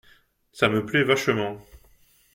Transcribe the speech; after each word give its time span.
Ça 0.51 0.67
me 0.67 0.83
plait 0.83 1.03
vachement. 1.03 1.61